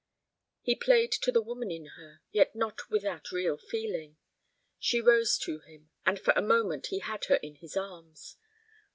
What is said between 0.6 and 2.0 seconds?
He played to the woman in